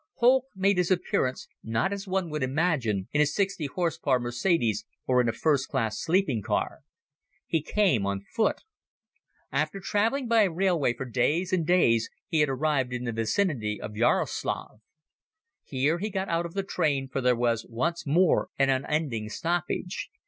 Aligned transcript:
Holck 0.15 0.45
made 0.55 0.77
his 0.79 0.89
appearance, 0.89 1.47
not 1.61 1.93
as 1.93 2.07
one 2.07 2.31
would 2.31 2.41
imagine, 2.41 3.07
in 3.11 3.21
a 3.21 3.25
60 3.27 3.63
h. 3.65 3.69
p. 4.03 4.17
Mercedes 4.17 4.83
or 5.05 5.21
in 5.21 5.29
a 5.29 5.31
first 5.31 5.69
class 5.69 5.99
sleeping 6.01 6.41
car. 6.41 6.79
He 7.45 7.61
came 7.61 8.03
on 8.07 8.21
foot. 8.21 8.61
After 9.51 9.79
traveling 9.79 10.27
by 10.27 10.45
railway 10.45 10.93
for 10.93 11.05
days 11.05 11.53
and 11.53 11.67
days 11.67 12.09
he 12.27 12.39
had 12.39 12.49
arrived 12.49 12.93
in 12.93 13.03
the 13.03 13.11
vicinity 13.11 13.79
of 13.79 13.93
Jaroslav. 13.93 14.79
Here 15.61 15.99
he 15.99 16.09
got 16.09 16.29
out 16.29 16.47
of 16.47 16.55
the 16.55 16.63
train 16.63 17.07
for 17.07 17.21
there 17.21 17.35
was 17.35 17.67
once 17.69 18.03
more 18.07 18.49
an 18.57 18.71
unending 18.71 19.29
stoppage. 19.29 20.09